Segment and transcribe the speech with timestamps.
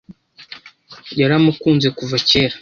[1.19, 2.55] Yaramukunze kuva mbere.